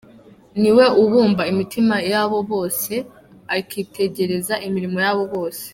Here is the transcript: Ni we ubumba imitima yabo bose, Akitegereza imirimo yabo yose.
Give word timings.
Ni 0.61 0.71
we 0.77 0.85
ubumba 1.03 1.41
imitima 1.51 1.95
yabo 2.11 2.37
bose, 2.51 2.93
Akitegereza 3.57 4.53
imirimo 4.67 4.97
yabo 5.05 5.23
yose. 5.33 5.65